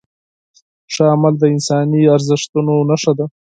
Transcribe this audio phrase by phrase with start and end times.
[0.93, 3.25] ښه عمل د انساني ارزښتونو نښه ده.